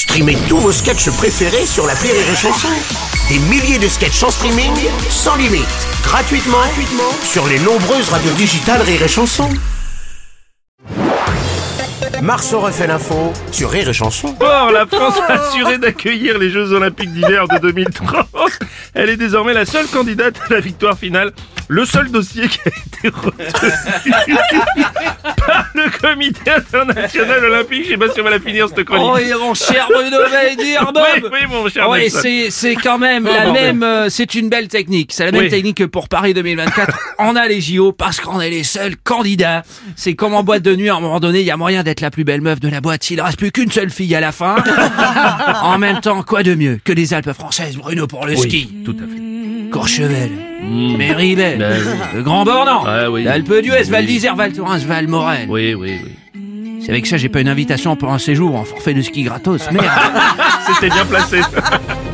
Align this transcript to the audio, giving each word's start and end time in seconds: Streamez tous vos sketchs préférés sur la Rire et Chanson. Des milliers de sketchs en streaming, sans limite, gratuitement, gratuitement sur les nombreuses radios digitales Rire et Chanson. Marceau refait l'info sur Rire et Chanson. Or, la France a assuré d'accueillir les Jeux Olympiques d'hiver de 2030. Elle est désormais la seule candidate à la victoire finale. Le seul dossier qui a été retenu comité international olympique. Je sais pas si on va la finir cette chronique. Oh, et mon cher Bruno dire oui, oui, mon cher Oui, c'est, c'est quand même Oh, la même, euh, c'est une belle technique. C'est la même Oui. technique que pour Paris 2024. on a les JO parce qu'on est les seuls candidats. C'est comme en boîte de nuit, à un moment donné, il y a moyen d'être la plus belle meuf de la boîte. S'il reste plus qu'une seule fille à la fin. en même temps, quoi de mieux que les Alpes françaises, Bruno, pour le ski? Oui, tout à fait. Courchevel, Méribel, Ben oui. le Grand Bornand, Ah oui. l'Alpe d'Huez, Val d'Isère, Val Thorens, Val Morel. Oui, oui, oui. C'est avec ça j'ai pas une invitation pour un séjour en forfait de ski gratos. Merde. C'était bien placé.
Streamez 0.00 0.38
tous 0.48 0.56
vos 0.56 0.72
sketchs 0.72 1.10
préférés 1.10 1.66
sur 1.66 1.86
la 1.86 1.92
Rire 1.92 2.14
et 2.14 2.34
Chanson. 2.34 2.68
Des 3.28 3.38
milliers 3.38 3.78
de 3.78 3.86
sketchs 3.86 4.22
en 4.22 4.30
streaming, 4.30 4.72
sans 5.10 5.36
limite, 5.36 5.66
gratuitement, 6.02 6.56
gratuitement 6.56 7.12
sur 7.22 7.46
les 7.46 7.58
nombreuses 7.58 8.08
radios 8.08 8.32
digitales 8.32 8.80
Rire 8.80 9.02
et 9.02 9.08
Chanson. 9.08 9.50
Marceau 12.22 12.60
refait 12.60 12.86
l'info 12.86 13.34
sur 13.52 13.70
Rire 13.70 13.90
et 13.90 13.92
Chanson. 13.92 14.34
Or, 14.40 14.70
la 14.72 14.86
France 14.86 15.20
a 15.28 15.34
assuré 15.34 15.76
d'accueillir 15.76 16.38
les 16.38 16.48
Jeux 16.48 16.72
Olympiques 16.72 17.12
d'hiver 17.12 17.46
de 17.46 17.58
2030. 17.58 18.26
Elle 18.94 19.10
est 19.10 19.18
désormais 19.18 19.52
la 19.52 19.66
seule 19.66 19.86
candidate 19.86 20.40
à 20.48 20.54
la 20.54 20.60
victoire 20.60 20.96
finale. 20.96 21.32
Le 21.68 21.84
seul 21.84 22.10
dossier 22.10 22.48
qui 22.48 22.58
a 22.64 22.68
été 22.68 23.08
retenu 23.14 23.44
comité 26.10 26.50
international 26.50 27.44
olympique. 27.44 27.84
Je 27.84 27.90
sais 27.90 27.96
pas 27.96 28.10
si 28.10 28.20
on 28.20 28.24
va 28.24 28.30
la 28.30 28.40
finir 28.40 28.68
cette 28.68 28.84
chronique. 28.84 29.06
Oh, 29.12 29.16
et 29.18 29.32
mon 29.34 29.54
cher 29.54 29.88
Bruno 29.90 30.18
dire 30.56 30.92
oui, 30.94 31.28
oui, 31.32 31.38
mon 31.48 31.68
cher 31.68 31.88
Oui, 31.88 32.10
c'est, 32.10 32.50
c'est 32.50 32.74
quand 32.74 32.98
même 32.98 33.28
Oh, 33.30 33.32
la 33.32 33.52
même, 33.52 33.82
euh, 33.82 34.08
c'est 34.08 34.34
une 34.34 34.48
belle 34.48 34.68
technique. 34.68 35.12
C'est 35.12 35.24
la 35.24 35.32
même 35.32 35.42
Oui. 35.42 35.48
technique 35.48 35.76
que 35.78 35.84
pour 35.84 36.08
Paris 36.08 36.34
2024. 36.34 36.98
on 37.18 37.36
a 37.36 37.46
les 37.46 37.60
JO 37.60 37.92
parce 37.92 38.20
qu'on 38.20 38.40
est 38.40 38.50
les 38.50 38.64
seuls 38.64 38.96
candidats. 38.96 39.62
C'est 39.96 40.14
comme 40.14 40.34
en 40.34 40.42
boîte 40.42 40.62
de 40.62 40.74
nuit, 40.74 40.88
à 40.88 40.96
un 40.96 41.00
moment 41.00 41.20
donné, 41.20 41.40
il 41.40 41.46
y 41.46 41.50
a 41.50 41.56
moyen 41.56 41.82
d'être 41.82 42.00
la 42.00 42.10
plus 42.10 42.24
belle 42.24 42.40
meuf 42.40 42.60
de 42.60 42.68
la 42.68 42.80
boîte. 42.80 43.04
S'il 43.04 43.20
reste 43.20 43.38
plus 43.38 43.52
qu'une 43.52 43.70
seule 43.70 43.90
fille 43.90 44.14
à 44.14 44.20
la 44.20 44.32
fin. 44.32 44.56
en 45.62 45.78
même 45.78 46.00
temps, 46.00 46.22
quoi 46.22 46.42
de 46.42 46.54
mieux 46.54 46.80
que 46.84 46.92
les 46.92 47.14
Alpes 47.14 47.32
françaises, 47.32 47.76
Bruno, 47.76 48.06
pour 48.06 48.26
le 48.26 48.36
ski? 48.36 48.68
Oui, 48.72 48.84
tout 48.84 48.96
à 48.98 49.06
fait. 49.06 49.19
Courchevel, 49.70 50.30
Méribel, 50.98 51.58
Ben 51.58 51.72
oui. 51.84 51.92
le 52.16 52.22
Grand 52.22 52.44
Bornand, 52.44 52.84
Ah 52.86 53.10
oui. 53.10 53.22
l'Alpe 53.24 53.60
d'Huez, 53.62 53.84
Val 53.84 54.04
d'Isère, 54.06 54.36
Val 54.36 54.52
Thorens, 54.52 54.78
Val 54.84 55.06
Morel. 55.08 55.46
Oui, 55.48 55.74
oui, 55.74 56.00
oui. 56.04 56.12
C'est 56.82 56.90
avec 56.92 57.06
ça 57.06 57.16
j'ai 57.18 57.28
pas 57.28 57.40
une 57.40 57.48
invitation 57.48 57.94
pour 57.96 58.10
un 58.12 58.18
séjour 58.18 58.56
en 58.56 58.64
forfait 58.64 58.94
de 58.94 59.02
ski 59.02 59.22
gratos. 59.22 59.70
Merde. 59.70 59.84
C'était 60.66 60.88
bien 60.88 61.04
placé. 61.04 61.40